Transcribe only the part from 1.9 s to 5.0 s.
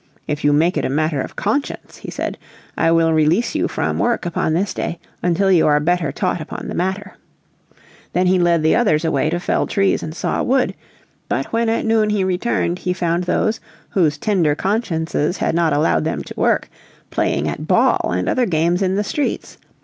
he said, "I will release you from work upon this day